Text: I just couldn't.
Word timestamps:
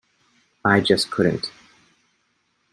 I 0.65 0.79
just 0.81 1.11
couldn't. 1.11 1.51